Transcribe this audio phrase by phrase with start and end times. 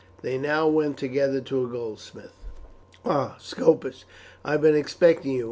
[0.23, 2.33] They now went together to a goldsmith.
[3.05, 3.37] "Ah!
[3.39, 4.03] Scopus,
[4.43, 5.39] I have been expecting you.